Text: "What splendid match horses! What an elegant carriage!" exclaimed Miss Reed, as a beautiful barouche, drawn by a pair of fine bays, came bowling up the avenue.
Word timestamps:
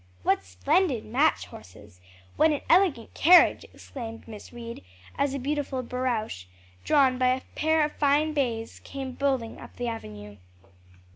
"What 0.23 0.43
splendid 0.43 1.05
match 1.05 1.45
horses! 1.45 2.01
What 2.35 2.49
an 2.51 2.61
elegant 2.71 3.13
carriage!" 3.13 3.65
exclaimed 3.71 4.27
Miss 4.27 4.51
Reed, 4.51 4.83
as 5.15 5.35
a 5.35 5.37
beautiful 5.37 5.83
barouche, 5.83 6.45
drawn 6.83 7.19
by 7.19 7.27
a 7.27 7.41
pair 7.53 7.83
of 7.85 7.91
fine 7.91 8.33
bays, 8.33 8.79
came 8.83 9.11
bowling 9.11 9.59
up 9.59 9.75
the 9.75 9.87
avenue. 9.89 10.37